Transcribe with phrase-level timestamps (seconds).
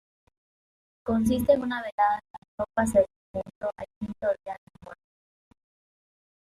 [1.03, 5.01] Consiste en una velada de las ropas del difunto, al quinto día de muerto.